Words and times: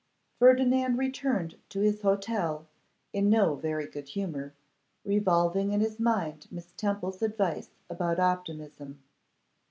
FERDINAND 0.39 0.97
returned 0.97 1.59
to 1.69 1.81
his 1.81 2.01
hotel 2.01 2.65
in 3.13 3.29
no 3.29 3.53
very 3.53 3.85
good 3.85 4.07
humour, 4.07 4.55
revolving 5.05 5.73
in 5.73 5.79
his 5.79 5.99
mind 5.99 6.47
Miss 6.49 6.73
Temple's 6.75 7.21
advice 7.21 7.69
about 7.87 8.17
optimism. 8.19 9.03